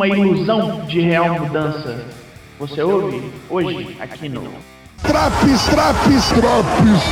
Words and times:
uma 0.00 0.08
ilusão 0.08 0.86
de 0.86 0.98
real 0.98 1.38
mudança. 1.38 2.02
Você 2.58 2.82
ouve 2.82 3.30
hoje 3.50 3.98
aqui 4.00 4.30
no 4.30 4.40
Traps, 5.02 5.66
traps, 5.66 6.30
traps. 6.30 7.10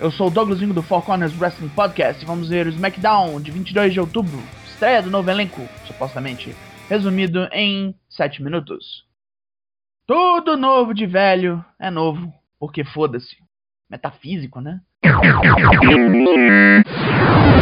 Eu 0.00 0.10
sou 0.10 0.28
o 0.28 0.30
Douglasinho 0.30 0.72
do 0.72 0.82
Four 0.82 1.02
Corners 1.02 1.38
Wrestling 1.38 1.68
Podcast 1.68 2.22
e 2.22 2.26
vamos 2.26 2.48
ver 2.48 2.66
o 2.66 2.70
SmackDown 2.70 3.38
de 3.42 3.50
22 3.50 3.92
de 3.92 4.00
outubro, 4.00 4.42
estreia 4.66 5.02
do 5.02 5.10
novo 5.10 5.30
elenco, 5.30 5.60
supostamente, 5.86 6.56
resumido 6.88 7.46
em 7.52 7.94
7 8.08 8.42
minutos. 8.42 9.04
Tudo 10.06 10.56
novo 10.56 10.94
de 10.94 11.04
velho 11.04 11.62
é 11.78 11.90
novo, 11.90 12.32
porque 12.58 12.84
foda-se. 12.84 13.36
Metafísico, 13.90 14.62
né? 14.62 14.80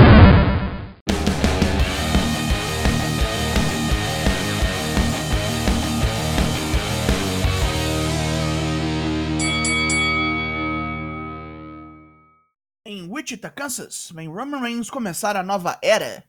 Em 12.95 13.09
Wichita, 13.11 13.51
Kansas, 13.51 14.13
vem 14.15 14.29
Roman 14.29 14.61
Reigns 14.61 14.89
começar 14.89 15.37
a 15.37 15.43
nova 15.43 15.77
era. 15.83 16.25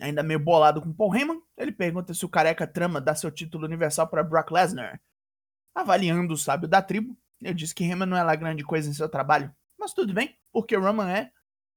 Ainda 0.00 0.20
meio 0.20 0.40
bolado 0.40 0.82
com 0.82 0.92
Paul 0.92 1.14
Heyman, 1.14 1.40
ele 1.56 1.70
pergunta 1.70 2.12
se 2.12 2.24
o 2.24 2.28
careca 2.28 2.66
trama 2.66 3.00
dar 3.00 3.14
seu 3.14 3.30
título 3.30 3.64
universal 3.64 4.08
para 4.08 4.24
Brock 4.24 4.50
Lesnar. 4.50 5.00
Avaliando 5.72 6.34
o 6.34 6.36
sábio 6.36 6.68
da 6.68 6.82
tribo, 6.82 7.16
eu 7.40 7.54
disse 7.54 7.72
que 7.72 7.84
Heyman 7.84 8.08
não 8.08 8.16
é 8.16 8.24
lá 8.24 8.34
grande 8.34 8.64
coisa 8.64 8.90
em 8.90 8.92
seu 8.92 9.08
trabalho, 9.08 9.54
mas 9.78 9.94
tudo 9.94 10.12
bem, 10.12 10.36
porque 10.50 10.76
Roman 10.76 11.08
é, 11.08 11.30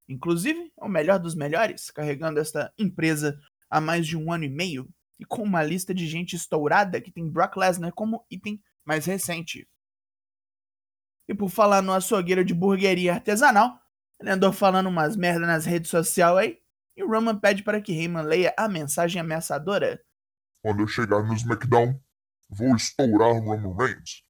inclusive, 0.08 0.72
o 0.76 0.88
melhor 0.88 1.20
dos 1.20 1.36
melhores, 1.36 1.88
carregando 1.88 2.40
esta 2.40 2.74
empresa 2.76 3.38
há 3.70 3.80
mais 3.80 4.04
de 4.04 4.16
um 4.16 4.32
ano 4.32 4.42
e 4.42 4.50
meio 4.50 4.92
e 5.16 5.24
com 5.24 5.44
uma 5.44 5.62
lista 5.62 5.94
de 5.94 6.08
gente 6.08 6.34
estourada 6.34 7.00
que 7.00 7.12
tem 7.12 7.30
Brock 7.30 7.56
Lesnar 7.56 7.92
como 7.92 8.26
item 8.28 8.60
mais 8.84 9.06
recente. 9.06 9.68
E 11.28 11.34
por 11.34 11.48
falar 11.48 11.82
no 11.82 11.92
açougueiro 11.92 12.44
de 12.44 12.54
burgueria 12.54 13.14
artesanal, 13.14 13.80
ele 14.20 14.30
andou 14.30 14.52
falando 14.52 14.88
umas 14.88 15.16
merda 15.16 15.46
nas 15.46 15.64
redes 15.64 15.90
sociais 15.90 16.36
aí, 16.36 16.62
e 16.96 17.02
o 17.02 17.08
Roman 17.08 17.38
pede 17.38 17.62
para 17.62 17.80
que 17.80 17.92
Heyman 17.92 18.24
leia 18.24 18.54
a 18.56 18.68
mensagem 18.68 19.20
ameaçadora. 19.20 20.02
Quando 20.62 20.80
eu 20.80 20.88
chegar 20.88 21.22
no 21.22 21.34
SmackDown, 21.34 22.00
vou 22.48 22.74
estourar 22.74 23.34
Roman 23.34 23.76
Reigns. 23.76 24.24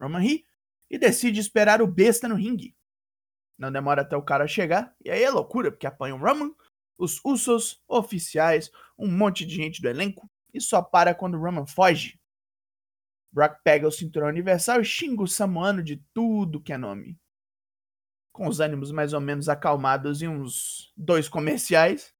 Roman 0.00 0.18
ri 0.18 0.46
e 0.90 0.98
decide 0.98 1.40
esperar 1.40 1.80
o 1.80 1.86
besta 1.86 2.28
no 2.28 2.34
ringue. 2.34 2.76
Não 3.56 3.70
demora 3.70 4.02
até 4.02 4.16
o 4.16 4.22
cara 4.22 4.48
chegar, 4.48 4.94
e 5.04 5.10
aí 5.10 5.22
é 5.22 5.30
loucura, 5.30 5.70
porque 5.70 5.86
apanha 5.86 6.16
o 6.16 6.18
Roman, 6.18 6.52
os 6.98 7.20
Usos, 7.24 7.82
oficiais, 7.88 8.70
um 8.98 9.10
monte 9.10 9.46
de 9.46 9.54
gente 9.54 9.80
do 9.80 9.88
elenco, 9.88 10.28
e 10.52 10.60
só 10.60 10.82
para 10.82 11.14
quando 11.14 11.36
o 11.36 11.40
Roman 11.40 11.66
foge. 11.66 12.20
Brock 13.32 13.60
pega 13.64 13.86
o 13.86 13.92
cinturão 13.92 14.28
universal 14.28 14.80
e 14.80 14.84
xinga 14.84 15.22
o 15.22 15.28
samoano 15.28 15.82
de 15.82 15.96
tudo 16.12 16.60
que 16.60 16.72
é 16.72 16.78
nome. 16.78 17.18
Com 18.34 18.48
os 18.48 18.58
ânimos 18.58 18.90
mais 18.90 19.12
ou 19.12 19.20
menos 19.20 19.48
acalmados 19.48 20.20
e 20.20 20.26
uns 20.26 20.92
dois 20.96 21.28
comerciais, 21.28 22.12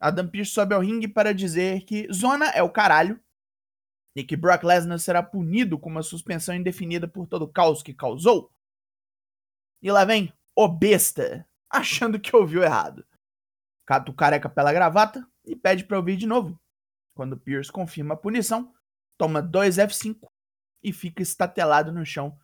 Adam 0.00 0.26
Pearce 0.26 0.50
sobe 0.50 0.74
ao 0.74 0.80
ringue 0.80 1.06
para 1.06 1.34
dizer 1.34 1.84
que 1.84 2.10
Zona 2.10 2.46
é 2.52 2.62
o 2.62 2.72
caralho 2.72 3.20
e 4.16 4.24
que 4.24 4.34
Brock 4.34 4.64
Lesnar 4.64 4.98
será 4.98 5.22
punido 5.22 5.78
com 5.78 5.90
uma 5.90 6.02
suspensão 6.02 6.54
indefinida 6.54 7.06
por 7.06 7.26
todo 7.26 7.42
o 7.42 7.52
caos 7.52 7.82
que 7.82 7.92
causou. 7.92 8.50
E 9.82 9.92
lá 9.92 10.06
vem 10.06 10.32
o 10.56 10.66
besta, 10.66 11.46
achando 11.68 12.18
que 12.18 12.34
ouviu 12.34 12.62
errado. 12.62 13.06
Cata 13.84 14.10
o 14.10 14.14
careca 14.14 14.48
pela 14.48 14.72
gravata 14.72 15.22
e 15.44 15.54
pede 15.54 15.84
para 15.84 15.98
ouvir 15.98 16.16
de 16.16 16.26
novo. 16.26 16.58
Quando 17.14 17.36
Pierce 17.36 17.70
confirma 17.70 18.14
a 18.14 18.16
punição, 18.16 18.72
toma 19.18 19.42
dois 19.42 19.76
F5 19.76 20.16
e 20.82 20.94
fica 20.94 21.22
estatelado 21.22 21.92
no 21.92 22.06
chão, 22.06 22.38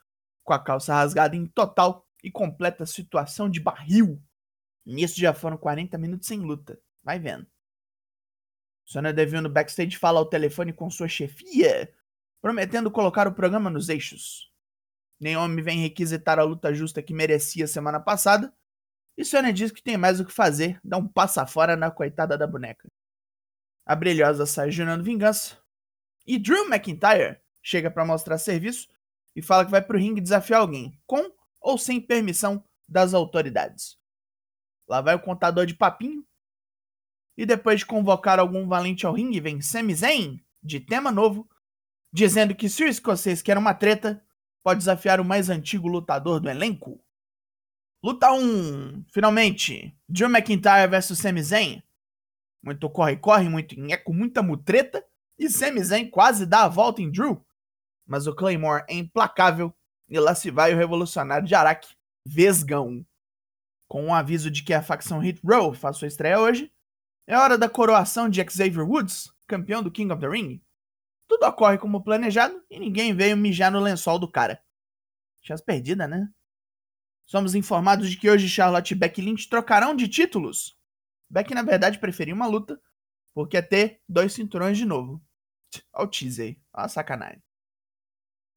com 0.44 0.52
a 0.52 0.58
calça 0.62 0.92
rasgada 0.92 1.34
em 1.34 1.46
total 1.46 2.06
e 2.22 2.30
completa 2.30 2.86
situação 2.86 3.50
de 3.50 3.60
barril. 3.60 4.22
Nisso 4.84 5.20
já 5.20 5.32
foram 5.32 5.56
40 5.56 5.96
minutos 5.98 6.28
sem 6.28 6.38
luta. 6.38 6.78
Vai 7.02 7.18
vendo. 7.18 7.46
Sonya 8.84 9.12
Deville 9.12 9.42
no 9.42 9.48
backstage 9.48 9.96
fala 9.96 10.18
ao 10.18 10.26
telefone 10.26 10.72
com 10.72 10.90
sua 10.90 11.08
chefia, 11.08 11.92
prometendo 12.40 12.90
colocar 12.90 13.26
o 13.26 13.34
programa 13.34 13.70
nos 13.70 13.88
eixos. 13.88 14.50
Naomi 15.20 15.62
vem 15.62 15.80
requisitar 15.80 16.38
a 16.38 16.42
luta 16.42 16.74
justa 16.74 17.02
que 17.02 17.14
merecia 17.14 17.66
semana 17.66 18.00
passada, 18.00 18.52
e 19.16 19.24
Sonya 19.24 19.52
diz 19.52 19.70
que 19.70 19.82
tem 19.82 19.96
mais 19.96 20.18
o 20.18 20.24
que 20.24 20.32
fazer, 20.32 20.80
dá 20.82 20.96
um 20.96 21.06
passa 21.06 21.46
fora 21.46 21.76
na 21.76 21.90
coitada 21.90 22.36
da 22.36 22.46
boneca. 22.46 22.88
A 23.86 23.94
brilhosa 23.94 24.46
sai 24.46 24.70
jurando 24.70 25.04
vingança, 25.04 25.58
e 26.26 26.38
Drew 26.38 26.66
McIntyre 26.66 27.40
chega 27.62 27.90
para 27.90 28.04
mostrar 28.04 28.38
serviço 28.38 28.88
e 29.34 29.42
fala 29.42 29.64
que 29.64 29.70
vai 29.70 29.82
pro 29.82 29.98
ringue 29.98 30.20
desafiar 30.20 30.60
alguém, 30.60 30.98
com 31.06 31.30
ou 31.62 31.78
sem 31.78 32.00
permissão 32.00 32.64
das 32.88 33.14
autoridades. 33.14 33.96
Lá 34.88 35.00
vai 35.00 35.14
o 35.14 35.22
contador 35.22 35.64
de 35.64 35.74
papinho. 35.74 36.26
E 37.36 37.46
depois 37.46 37.80
de 37.80 37.86
convocar 37.86 38.38
algum 38.38 38.68
valente 38.68 39.06
ao 39.06 39.14
ringue, 39.14 39.40
vem 39.40 39.62
Sami 39.62 39.94
Zayn, 39.94 40.38
de 40.62 40.78
tema 40.80 41.10
novo, 41.10 41.48
dizendo 42.12 42.54
que 42.54 42.68
se 42.68 42.84
o 42.84 42.88
escocês 42.88 43.40
quer 43.40 43.56
uma 43.56 43.72
treta, 43.72 44.22
pode 44.62 44.78
desafiar 44.78 45.18
o 45.18 45.24
mais 45.24 45.48
antigo 45.48 45.88
lutador 45.88 46.40
do 46.40 46.50
elenco. 46.50 47.02
Luta 48.04 48.32
1, 48.32 49.04
finalmente, 49.10 49.96
Drew 50.08 50.28
McIntyre 50.28 50.90
versus 50.90 51.18
Sami 51.18 51.42
Zayn. 51.42 51.82
Muito 52.62 52.90
corre-corre, 52.90 53.48
muito 53.48 53.78
nheco, 53.80 54.12
muita 54.12 54.42
mutreta, 54.42 55.04
e 55.38 55.48
Sami 55.48 55.82
Zayn 55.82 56.10
quase 56.10 56.44
dá 56.44 56.64
a 56.64 56.68
volta 56.68 57.00
em 57.00 57.10
Drew. 57.10 57.44
Mas 58.06 58.26
o 58.26 58.34
Claymore 58.34 58.84
é 58.88 58.94
implacável 58.94 59.74
e 60.08 60.18
lá 60.18 60.34
se 60.34 60.50
vai 60.50 60.74
o 60.74 60.76
revolucionário 60.76 61.46
de 61.46 61.54
Arak, 61.54 61.88
Vesgão. 62.26 63.04
Com 63.88 64.04
um 64.04 64.14
aviso 64.14 64.50
de 64.50 64.62
que 64.62 64.72
a 64.72 64.82
facção 64.82 65.18
Hit 65.18 65.40
Row 65.44 65.74
faz 65.74 65.96
sua 65.96 66.08
estreia 66.08 66.40
hoje, 66.40 66.72
é 67.26 67.36
hora 67.36 67.56
da 67.56 67.68
coroação 67.68 68.28
de 68.28 68.42
Xavier 68.42 68.88
Woods, 68.88 69.32
campeão 69.46 69.82
do 69.82 69.90
King 69.90 70.12
of 70.12 70.20
the 70.20 70.28
Ring. 70.28 70.62
Tudo 71.28 71.46
ocorre 71.46 71.78
como 71.78 72.02
planejado 72.02 72.62
e 72.70 72.78
ninguém 72.78 73.14
veio 73.14 73.36
mijar 73.36 73.70
no 73.70 73.80
lençol 73.80 74.18
do 74.18 74.30
cara. 74.30 74.62
Chance 75.42 75.64
perdida, 75.64 76.06
né? 76.06 76.28
Somos 77.26 77.54
informados 77.54 78.10
de 78.10 78.16
que 78.16 78.28
hoje 78.28 78.48
Charlotte 78.48 78.92
e 78.92 78.94
Becky 78.94 79.22
Lynch 79.22 79.48
trocarão 79.48 79.94
de 79.94 80.08
títulos. 80.08 80.76
Becky, 81.30 81.54
na 81.54 81.62
verdade, 81.62 81.98
preferia 81.98 82.34
uma 82.34 82.46
luta, 82.46 82.80
porque 83.34 83.56
é 83.56 83.62
ter 83.62 84.02
dois 84.08 84.32
cinturões 84.32 84.76
de 84.76 84.84
novo. 84.84 85.22
Olha 85.94 86.06
o 86.06 86.10
teaser 86.10 86.46
aí. 86.46 86.60
Olha 86.74 86.84
a 86.84 86.88
sacanagem. 86.88 87.42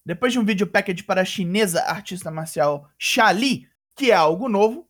Depois 0.05 0.31
de 0.31 0.39
um 0.39 0.45
vídeo 0.45 0.67
package 0.67 1.03
para 1.03 1.21
a 1.21 1.25
chinesa 1.25 1.81
artista 1.81 2.29
marcial 2.29 2.89
Xali, 2.97 3.67
que 3.95 4.11
é 4.11 4.15
algo 4.15 4.47
novo, 4.47 4.87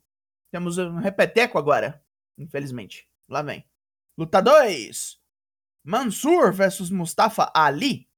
temos 0.52 0.78
um 0.78 0.98
repeteco 0.98 1.58
agora, 1.58 2.04
infelizmente. 2.38 3.08
Lá 3.30 3.42
vem. 3.42 3.66
Luta 4.18 4.42
2. 4.42 5.20
Mansur 5.84 6.52
versus 6.52 6.90
Mustafa 6.90 7.52
Ali. 7.56 8.10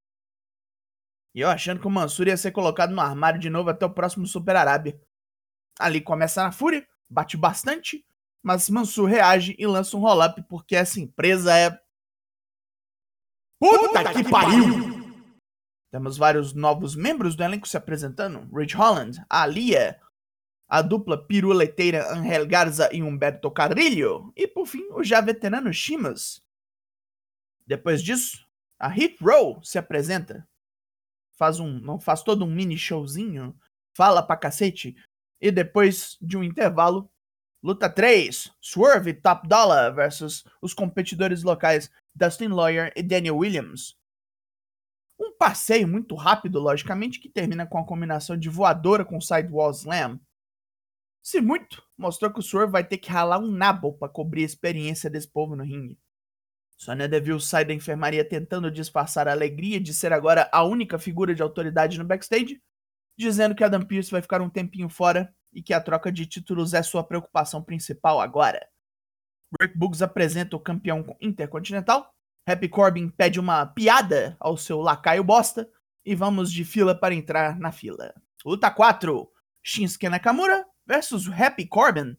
E 1.35 1.41
eu 1.41 1.49
achando 1.49 1.79
que 1.79 1.87
o 1.87 1.91
Mansur 1.91 2.27
ia 2.27 2.37
ser 2.37 2.51
colocado 2.51 2.91
no 2.95 3.01
armário 3.01 3.39
de 3.39 3.49
novo 3.49 3.69
até 3.69 3.85
o 3.85 3.93
próximo 3.93 4.25
Super 4.25 4.55
Arábia. 4.55 4.99
Ali 5.79 6.01
começa 6.01 6.41
na 6.41 6.51
fúria, 6.51 6.87
bate 7.07 7.37
bastante, 7.37 8.03
mas 8.41 8.69
Mansur 8.69 9.07
reage 9.07 9.55
e 9.59 9.67
lança 9.67 9.95
um 9.95 9.99
roll-up 9.99 10.41
porque 10.49 10.75
essa 10.75 10.99
empresa 10.99 11.55
é. 11.55 11.69
Puta, 13.59 13.87
Puta 13.87 14.13
que, 14.13 14.23
que, 14.23 14.31
pariu! 14.31 14.63
pariu! 14.63 15.06
Temos 15.97 16.15
vários 16.15 16.53
novos 16.53 16.95
membros 16.95 17.35
do 17.35 17.43
elenco 17.43 17.67
se 17.67 17.75
apresentando: 17.75 18.47
Rich 18.55 18.75
Holland, 18.75 19.19
Alia, 19.27 19.99
a 20.67 20.83
dupla 20.83 21.17
piruleteira 21.17 22.13
Angel 22.13 22.45
Garza 22.45 22.87
e 22.93 23.01
Humberto 23.01 23.49
Carrillo, 23.49 24.31
e 24.35 24.47
por 24.47 24.67
fim 24.67 24.87
o 24.91 25.03
já 25.03 25.19
veterano 25.21 25.73
Shimas. 25.73 26.39
Depois 27.65 28.03
disso, 28.03 28.47
a 28.77 28.87
Hit 28.87 29.17
Row 29.23 29.59
se 29.63 29.79
apresenta. 29.79 30.47
Faz 31.35 31.59
um, 31.59 31.79
não 31.79 31.99
faz 31.99 32.21
todo 32.21 32.45
um 32.45 32.53
mini 32.53 32.77
showzinho, 32.77 33.57
fala 33.91 34.21
pra 34.21 34.37
cacete, 34.37 34.95
e 35.41 35.49
depois 35.49 36.15
de 36.21 36.37
um 36.37 36.43
intervalo, 36.43 37.09
luta 37.63 37.89
3, 37.89 38.51
Swerve 38.61 39.15
Top 39.15 39.47
Dollar 39.47 39.95
versus 39.95 40.45
os 40.61 40.75
competidores 40.75 41.41
locais 41.41 41.89
Dustin 42.13 42.49
Lawyer 42.49 42.93
e 42.95 43.01
Daniel 43.01 43.37
Williams. 43.37 43.97
Um 45.19 45.35
passeio 45.37 45.87
muito 45.87 46.15
rápido, 46.15 46.59
logicamente, 46.59 47.19
que 47.19 47.29
termina 47.29 47.65
com 47.65 47.77
a 47.77 47.85
combinação 47.85 48.37
de 48.37 48.49
voadora 48.49 49.03
com 49.03 49.19
sidewall 49.19 49.71
slam. 49.71 50.19
Se 51.23 51.41
muito, 51.41 51.83
mostrou 51.97 52.31
que 52.31 52.39
o 52.39 52.43
Swerve 52.43 52.71
vai 52.71 52.83
ter 52.83 52.97
que 52.97 53.09
ralar 53.09 53.39
um 53.39 53.51
nabo 53.51 53.93
para 53.93 54.07
cobrir 54.07 54.43
a 54.43 54.45
experiência 54.45 55.09
desse 55.09 55.27
povo 55.27 55.55
no 55.55 55.63
ringue. 55.63 55.99
Sonya 56.77 57.07
Deville 57.07 57.41
sai 57.41 57.65
da 57.65 57.73
enfermaria 57.73 58.23
tentando 58.23 58.71
disfarçar 58.71 59.27
a 59.27 59.31
alegria 59.31 59.81
de 59.81 59.93
ser 59.93 60.13
agora 60.13 60.47
a 60.53 60.63
única 60.63 60.99
figura 60.99 61.33
de 61.33 61.41
autoridade 61.41 61.97
no 61.97 62.05
backstage, 62.05 62.61
dizendo 63.17 63.55
que 63.55 63.63
Adam 63.63 63.81
Pearce 63.81 64.11
vai 64.11 64.21
ficar 64.21 64.41
um 64.41 64.49
tempinho 64.49 64.87
fora 64.87 65.33
e 65.51 65.61
que 65.61 65.73
a 65.73 65.81
troca 65.81 66.11
de 66.11 66.27
títulos 66.27 66.73
é 66.75 66.83
sua 66.83 67.03
preocupação 67.03 67.63
principal 67.63 68.21
agora. 68.21 68.65
Rick 69.59 70.03
apresenta 70.03 70.55
o 70.55 70.59
campeão 70.59 71.03
intercontinental. 71.19 72.13
Happy 72.47 72.69
Corbin 72.69 73.09
pede 73.09 73.41
uma 73.41 73.65
piada 73.65 74.37
ao 74.39 74.55
seu 74.55 74.79
lacaio 74.79 75.21
bosta. 75.21 75.69
E 76.05 76.15
vamos 76.15 76.49
de 76.49 76.63
fila 76.63 76.95
para 76.95 77.13
entrar 77.13 77.59
na 77.59 77.69
fila. 77.69 78.13
Luta 78.45 78.71
4. 78.71 79.29
Shinsuke 79.61 80.07
Nakamura 80.07 80.65
versus 80.85 81.27
Happy 81.27 81.65
Corbin. 81.67 82.15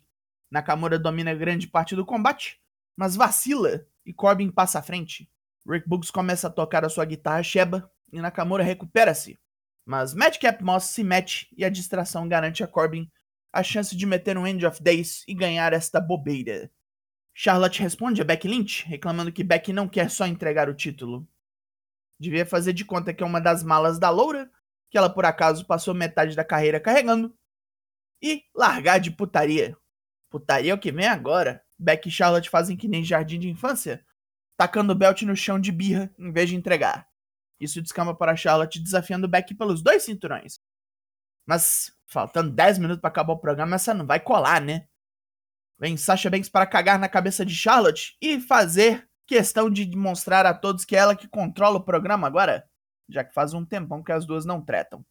Nakamura 0.50 0.98
domina 0.98 1.34
grande 1.34 1.66
parte 1.66 1.96
do 1.96 2.04
combate, 2.04 2.60
mas 2.94 3.16
vacila 3.16 3.86
e 4.04 4.12
Corbin 4.12 4.50
passa 4.50 4.78
à 4.78 4.82
frente. 4.82 5.30
Rick 5.66 5.88
Boogs 5.88 6.10
começa 6.10 6.48
a 6.48 6.50
tocar 6.50 6.84
a 6.84 6.90
sua 6.90 7.06
guitarra 7.06 7.42
Sheba 7.42 7.90
e 8.12 8.20
Nakamura 8.20 8.62
recupera-se. 8.62 9.38
Mas 9.86 10.12
Madcap 10.12 10.62
Moss 10.62 10.84
se 10.84 11.02
mete 11.02 11.48
e 11.56 11.64
a 11.64 11.70
distração 11.70 12.28
garante 12.28 12.62
a 12.62 12.66
Corbin 12.66 13.10
a 13.50 13.62
chance 13.62 13.96
de 13.96 14.04
meter 14.04 14.36
um 14.36 14.46
End 14.46 14.66
of 14.66 14.82
Days 14.82 15.24
e 15.26 15.32
ganhar 15.32 15.72
esta 15.72 15.98
bobeira. 15.98 16.70
Charlotte 17.40 17.80
responde 17.80 18.20
a 18.20 18.24
Becky 18.24 18.48
Lynch, 18.48 18.84
reclamando 18.84 19.30
que 19.30 19.44
Becky 19.44 19.72
não 19.72 19.88
quer 19.88 20.10
só 20.10 20.26
entregar 20.26 20.68
o 20.68 20.74
título. 20.74 21.24
Devia 22.18 22.44
fazer 22.44 22.72
de 22.72 22.84
conta 22.84 23.14
que 23.14 23.22
é 23.22 23.26
uma 23.26 23.40
das 23.40 23.62
malas 23.62 23.96
da 23.96 24.10
Loura, 24.10 24.50
que 24.90 24.98
ela 24.98 25.08
por 25.08 25.24
acaso 25.24 25.64
passou 25.64 25.94
metade 25.94 26.34
da 26.34 26.44
carreira 26.44 26.80
carregando, 26.80 27.32
e 28.20 28.42
largar 28.52 28.98
de 28.98 29.12
putaria. 29.12 29.76
Putaria 30.28 30.72
é 30.72 30.74
o 30.74 30.80
que 30.80 30.90
vem 30.90 31.06
agora. 31.06 31.64
Becky 31.78 32.08
e 32.08 32.10
Charlotte 32.10 32.50
fazem 32.50 32.76
que 32.76 32.88
nem 32.88 33.04
jardim 33.04 33.38
de 33.38 33.48
infância, 33.48 34.04
tacando 34.56 34.92
o 34.92 34.96
belt 34.96 35.22
no 35.22 35.36
chão 35.36 35.60
de 35.60 35.70
birra 35.70 36.12
em 36.18 36.32
vez 36.32 36.48
de 36.48 36.56
entregar. 36.56 37.08
Isso 37.60 37.80
descamba 37.80 38.16
para 38.16 38.34
Charlotte 38.34 38.82
desafiando 38.82 39.28
Becky 39.28 39.54
pelos 39.54 39.80
dois 39.80 40.02
cinturões. 40.02 40.58
Mas, 41.46 41.96
faltando 42.04 42.50
10 42.50 42.78
minutos 42.78 43.00
para 43.00 43.10
acabar 43.10 43.34
o 43.34 43.38
programa, 43.38 43.76
essa 43.76 43.94
não 43.94 44.04
vai 44.04 44.18
colar, 44.18 44.60
né? 44.60 44.87
Vem 45.78 45.96
Sasha 45.96 46.28
Banks 46.28 46.48
para 46.48 46.66
cagar 46.66 46.98
na 46.98 47.08
cabeça 47.08 47.46
de 47.46 47.54
Charlotte 47.54 48.16
e 48.20 48.40
fazer 48.40 49.08
questão 49.26 49.70
de 49.70 49.84
demonstrar 49.84 50.44
a 50.44 50.52
todos 50.52 50.84
que 50.84 50.96
é 50.96 50.98
ela 50.98 51.14
que 51.14 51.28
controla 51.28 51.78
o 51.78 51.84
programa 51.84 52.26
agora, 52.26 52.68
já 53.08 53.22
que 53.22 53.32
faz 53.32 53.54
um 53.54 53.64
tempão 53.64 54.02
que 54.02 54.10
as 54.10 54.26
duas 54.26 54.44
não 54.44 54.60
tretam. 54.60 55.04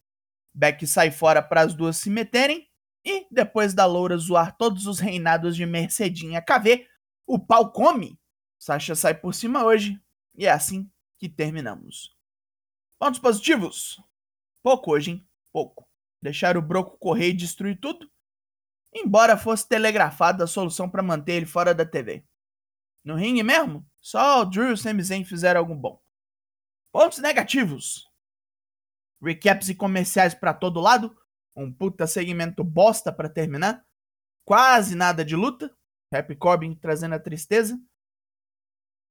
Becky 0.53 0.85
sai 0.85 1.11
fora 1.11 1.41
para 1.41 1.61
as 1.61 1.73
duas 1.73 1.97
se 1.97 2.09
meterem 2.09 2.67
e, 3.05 3.25
depois 3.31 3.73
da 3.73 3.85
loura 3.85 4.17
zoar 4.17 4.57
todos 4.57 4.87
os 4.87 4.99
reinados 4.99 5.55
de 5.55 5.65
Mercedinha 5.65 6.41
KV, 6.41 6.85
o 7.25 7.39
pau 7.39 7.71
come. 7.71 8.19
Sasha 8.59 8.95
sai 8.95 9.13
por 9.13 9.33
cima 9.33 9.63
hoje 9.63 10.01
e 10.35 10.45
é 10.45 10.51
assim 10.51 10.91
que 11.17 11.29
terminamos. 11.29 12.15
Pontos 12.99 13.19
positivos? 13.19 14.01
Pouco 14.63 14.91
hoje, 14.91 15.11
hein? 15.11 15.27
Pouco. 15.53 15.87
Deixar 16.21 16.57
o 16.57 16.61
Broco 16.61 16.97
correr 16.97 17.29
e 17.29 17.33
destruir 17.33 17.79
tudo? 17.79 18.09
Embora 18.93 19.37
fosse 19.37 19.67
telegrafada 19.67 20.43
a 20.43 20.47
solução 20.47 20.89
para 20.89 21.03
manter 21.03 21.33
ele 21.33 21.45
fora 21.45 21.73
da 21.73 21.85
TV. 21.85 22.25
No 23.03 23.15
ringue 23.15 23.43
mesmo, 23.43 23.85
só 24.01 24.41
o 24.41 24.45
Drew 24.45 24.69
e 24.69 24.73
o 24.73 24.77
Sami 24.77 25.03
Zayn 25.03 25.23
fizeram 25.23 25.61
algo 25.61 25.75
bom. 25.75 26.01
Pontos 26.91 27.19
negativos. 27.19 28.09
Recaps 29.21 29.69
e 29.69 29.75
comerciais 29.75 30.33
para 30.33 30.53
todo 30.53 30.79
lado. 30.79 31.15
Um 31.55 31.71
puta 31.71 32.05
segmento 32.05 32.63
bosta 32.63 33.11
para 33.11 33.29
terminar. 33.29 33.85
Quase 34.45 34.95
nada 34.95 35.23
de 35.23 35.35
luta. 35.35 35.75
Happy 36.11 36.35
Corbin 36.35 36.75
trazendo 36.75 37.15
a 37.15 37.19
tristeza. 37.19 37.79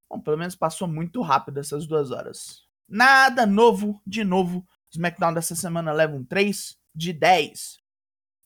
Bom, 0.09 0.21
pelo 0.21 0.39
menos 0.39 0.55
passou 0.55 0.87
muito 0.87 1.21
rápido 1.21 1.59
essas 1.59 1.87
duas 1.87 2.11
horas. 2.11 2.67
Nada 2.89 3.45
novo, 3.45 4.01
de 4.07 4.25
novo. 4.25 4.67
SmackDown 4.91 5.35
dessa 5.35 5.55
semana 5.55 5.93
leva 5.93 6.15
um 6.15 6.25
3 6.25 6.79
de 6.95 7.13
10. 7.13 7.79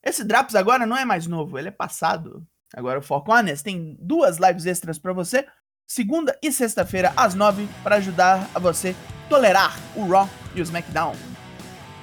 Esse 0.03 0.23
Drops 0.23 0.55
agora 0.55 0.85
não 0.85 0.97
é 0.97 1.05
mais 1.05 1.27
novo, 1.27 1.57
ele 1.57 1.67
é 1.67 1.71
passado. 1.71 2.45
Agora 2.73 2.99
o 2.99 3.01
Four 3.01 3.23
Corners 3.23 3.61
tem 3.61 3.97
duas 3.99 4.37
lives 4.37 4.65
extras 4.65 4.97
para 4.97 5.13
você, 5.13 5.45
segunda 5.87 6.37
e 6.41 6.51
sexta-feira 6.51 7.13
às 7.15 7.35
9, 7.35 7.67
para 7.83 7.97
ajudar 7.97 8.49
a 8.55 8.59
você 8.59 8.95
tolerar 9.29 9.77
o 9.95 10.07
Raw 10.07 10.27
e 10.55 10.61
o 10.61 10.63
SmackDown. 10.63 11.15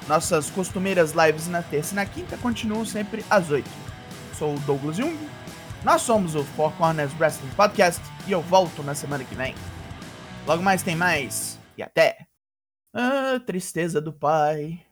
Nossas 0.06 0.48
costumeiras 0.50 1.12
lives 1.12 1.48
na 1.48 1.62
terça 1.62 1.92
e 1.92 1.96
na 1.96 2.06
quinta 2.06 2.36
continuam 2.38 2.84
sempre 2.84 3.24
às 3.28 3.50
8. 3.50 3.68
Sou 4.38 4.54
o 4.54 4.60
Douglas 4.60 4.96
Jung, 4.96 5.18
nós 5.84 6.02
somos 6.02 6.34
o 6.34 6.44
Four 6.44 6.72
Corners 6.76 7.12
Wrestling 7.18 7.50
Podcast 7.50 8.02
e 8.26 8.32
eu 8.32 8.40
volto 8.42 8.82
na 8.82 8.94
semana 8.94 9.24
que 9.24 9.34
vem. 9.34 9.54
Logo 10.46 10.62
mais 10.62 10.82
tem 10.82 10.94
mais 10.94 11.58
e 11.76 11.82
até! 11.82 12.26
Ah, 12.94 13.40
tristeza 13.44 14.00
do 14.00 14.12
pai. 14.12 14.87